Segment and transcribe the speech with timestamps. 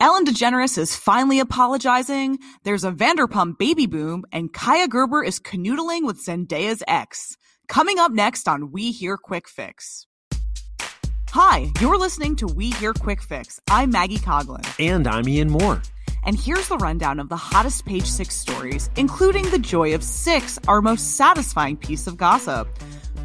[0.00, 2.38] Ellen DeGeneres is finally apologizing.
[2.64, 7.36] There's a Vanderpump baby boom, and Kaia Gerber is canoodling with Zendaya's ex.
[7.68, 10.06] Coming up next on We Hear Quick Fix.
[11.30, 13.60] Hi, you're listening to We Hear Quick Fix.
[13.70, 14.64] I'm Maggie Coglin.
[14.84, 15.88] And I'm Ian Mohr.
[16.24, 20.58] And here's the rundown of the hottest page six stories, including the joy of six,
[20.66, 22.68] our most satisfying piece of gossip.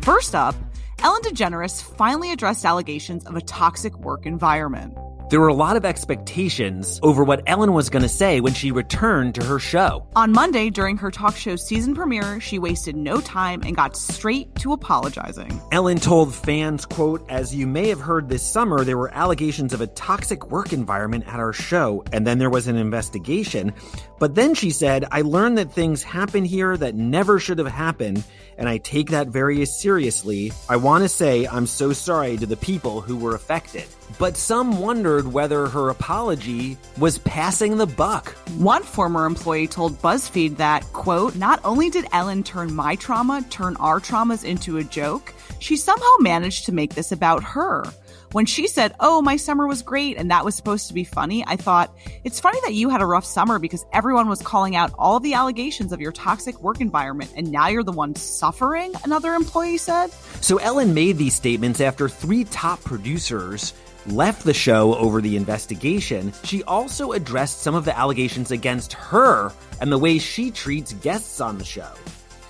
[0.02, 0.56] First up,
[1.00, 4.96] Ellen DeGeneres finally addressed allegations of a toxic work environment.
[5.30, 8.72] There were a lot of expectations over what Ellen was going to say when she
[8.72, 10.08] returned to her show.
[10.16, 14.56] On Monday, during her talk show season premiere, she wasted no time and got straight
[14.56, 15.62] to apologizing.
[15.72, 19.82] Ellen told fans, quote, As you may have heard this summer, there were allegations of
[19.82, 23.72] a toxic work environment at our show, and then there was an investigation.
[24.18, 28.24] But then she said, I learned that things happen here that never should have happened,
[28.60, 30.52] and I take that very seriously.
[30.68, 33.86] I want to say I'm so sorry to the people who were affected.
[34.20, 38.36] But some wondered whether her apology was passing the buck.
[38.58, 43.78] One former employee told BuzzFeed that, quote, not only did Ellen turn my trauma, turn
[43.78, 47.86] our traumas into a joke, she somehow managed to make this about her.
[48.32, 51.44] When she said, Oh, my summer was great and that was supposed to be funny,
[51.48, 54.94] I thought, it's funny that you had a rough summer because everyone was calling out
[54.98, 59.34] all the allegations of your toxic work environment and now you're the one suffering, another
[59.34, 60.12] employee said.
[60.42, 63.74] So Ellen made these statements after three top producers
[64.08, 69.52] left the show over the investigation, she also addressed some of the allegations against her
[69.82, 71.92] and the way she treats guests on the show.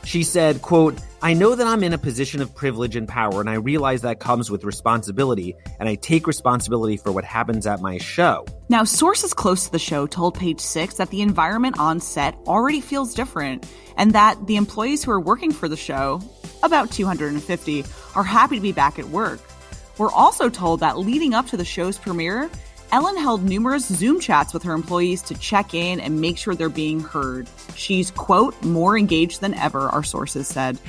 [0.04, 3.50] She said, quote, I know that I'm in a position of privilege and power, and
[3.50, 7.98] I realize that comes with responsibility, and I take responsibility for what happens at my
[7.98, 8.46] show.
[8.70, 12.80] Now, sources close to the show told Page Six that the environment on set already
[12.80, 13.68] feels different,
[13.98, 16.22] and that the employees who are working for the show,
[16.64, 17.84] about 250,
[18.16, 19.42] are happy to be back at work.
[19.98, 22.50] We're also told that leading up to the show's premiere,
[22.92, 26.70] Ellen held numerous Zoom chats with her employees to check in and make sure they're
[26.70, 27.48] being heard.
[27.76, 30.80] She's, quote, more engaged than ever, our sources said.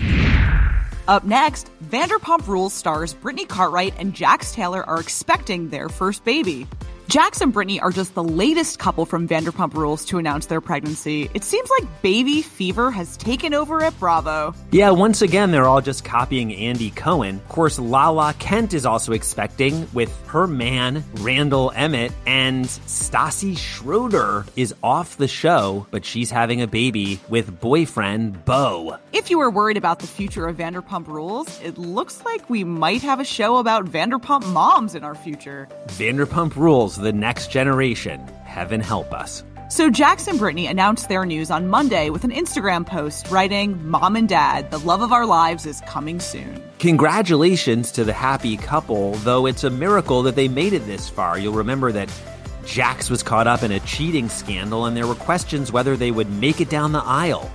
[1.08, 6.66] Up next, Vanderpump Rules stars Brittany Cartwright and Jax Taylor are expecting their first baby.
[7.10, 11.28] Jax and Brittany are just the latest couple from Vanderpump Rules to announce their pregnancy.
[11.34, 14.54] It seems like baby fever has taken over at Bravo.
[14.70, 17.38] Yeah, once again, they're all just copying Andy Cohen.
[17.38, 24.46] Of course, Lala Kent is also expecting with her man, Randall Emmett, and Stassi Schroeder
[24.54, 28.98] is off the show, but she's having a baby with boyfriend Beau.
[29.12, 33.02] If you were worried about the future of Vanderpump Rules, it looks like we might
[33.02, 35.66] have a show about Vanderpump moms in our future.
[35.88, 38.20] Vanderpump Rules the next generation.
[38.44, 39.42] Heaven help us.
[39.70, 44.16] So Jax and Brittany announced their news on Monday with an Instagram post writing, Mom
[44.16, 46.60] and Dad, the love of our lives is coming soon.
[46.80, 51.38] Congratulations to the happy couple, though it's a miracle that they made it this far.
[51.38, 52.12] You'll remember that
[52.66, 56.30] Jax was caught up in a cheating scandal, and there were questions whether they would
[56.30, 57.48] make it down the aisle.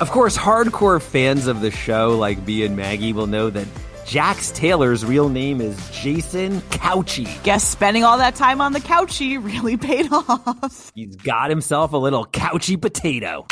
[0.00, 3.68] Of course, hardcore fans of the show, like B and Maggie, will know that
[4.12, 7.42] Jax Taylor's real name is Jason Cauchi.
[7.44, 10.92] Guess spending all that time on the couchy really paid off.
[10.94, 13.46] He's got himself a little couchy potato.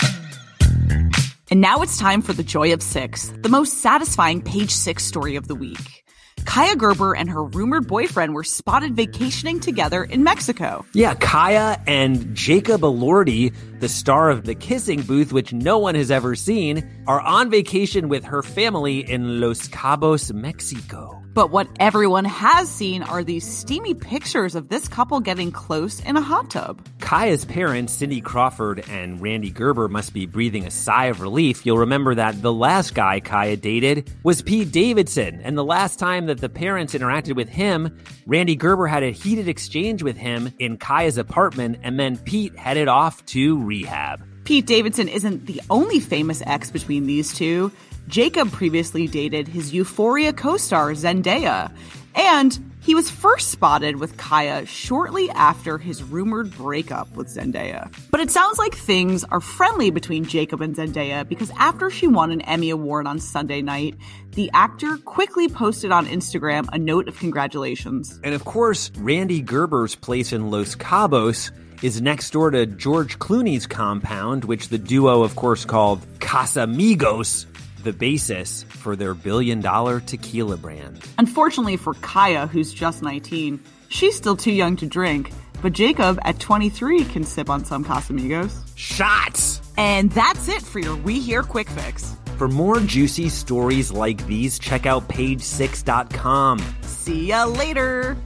[1.51, 5.37] And now it's time for the joy of six, the most satisfying page six story
[5.37, 6.05] of the week.
[6.45, 10.85] Kaia Gerber and her rumored boyfriend were spotted vacationing together in Mexico.
[10.93, 16.11] Yeah, Kaia and Jacob Elordi, the star of The Kissing Booth, which no one has
[16.11, 21.20] ever seen, are on vacation with her family in Los Cabos, Mexico.
[21.33, 26.17] But what everyone has seen are these steamy pictures of this couple getting close in
[26.17, 26.85] a hot tub.
[26.99, 31.65] Kaia's parents, Cindy Crawford and Rande Gerber, must be breathing a sigh of relief.
[31.65, 36.27] You'll remember that the last guy Kaia dated was Pete Davidson, and the last time
[36.27, 40.79] that the parents interacted with him, Rande Gerber had a heated exchange with him in
[40.79, 44.25] Kaia's apartment, and then Pete headed off to rehab.
[44.51, 47.71] Pete Davidson isn't the only famous ex between these two.
[48.09, 51.71] Jacob previously dated his Euphoria co star Zendaya.
[52.17, 57.95] And He was first spotted with Kaia shortly after his rumored breakup with Zendaya.
[58.11, 62.31] But it sounds like things are friendly between Jacob and Zendaya because after she won
[62.31, 63.97] an Emmy Award on Sunday night,
[64.31, 68.19] the actor quickly posted on Instagram a note of congratulations.
[68.25, 71.51] And of course, Rande Gerber's place in Los Cabos
[71.83, 77.47] is next door to George Clooney's compound, which the duo, of course, called Casamigos,
[77.83, 81.03] the basis for their billion dollar tequila brand.
[81.19, 85.33] Unfortunately for Kaia, who's just 19, she's still too young to drink,
[85.63, 88.53] but Jacob at 23 can sip on some Casamigos.
[88.77, 89.61] Shots!
[89.77, 92.17] And that's it for your We Hear Quick Fix.
[92.37, 96.59] For more juicy stories like these, check out page6.com.
[96.83, 98.17] See ya later!